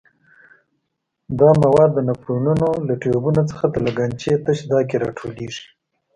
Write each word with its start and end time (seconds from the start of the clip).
دا 1.39 1.49
مواد 1.63 1.89
د 1.93 1.99
نفرونونو 2.09 2.67
له 2.87 2.93
ټیوبونو 3.01 3.41
څخه 3.51 3.65
د 3.69 3.75
لګنچې 3.85 4.31
تش 4.45 4.57
ځای 4.71 4.83
کې 4.89 4.97
را 5.03 5.09
ټولېږي. 5.17 5.63